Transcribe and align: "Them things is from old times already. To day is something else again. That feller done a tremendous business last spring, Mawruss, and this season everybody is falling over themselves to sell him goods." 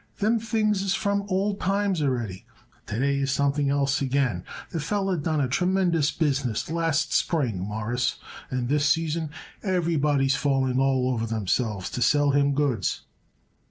"Them 0.17 0.39
things 0.39 0.81
is 0.81 0.95
from 0.95 1.25
old 1.27 1.59
times 1.59 2.01
already. 2.01 2.47
To 2.87 2.99
day 2.99 3.19
is 3.19 3.31
something 3.31 3.69
else 3.69 4.01
again. 4.01 4.43
That 4.71 4.79
feller 4.79 5.15
done 5.15 5.39
a 5.39 5.47
tremendous 5.47 6.09
business 6.09 6.71
last 6.71 7.13
spring, 7.13 7.59
Mawruss, 7.67 8.17
and 8.49 8.67
this 8.67 8.89
season 8.89 9.29
everybody 9.61 10.25
is 10.25 10.35
falling 10.35 10.79
over 10.79 11.27
themselves 11.27 11.91
to 11.91 12.01
sell 12.01 12.31
him 12.31 12.55
goods." 12.55 13.01